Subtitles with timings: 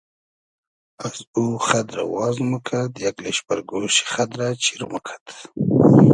[1.05, 5.25] از او خئد رۂ واز موکئد یئگ لیشپئر گۉشی خئد رۂ چیر موکئد